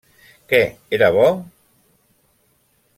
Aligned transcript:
Que 0.49 0.61
era 0.97 1.09
bo? 1.17 1.27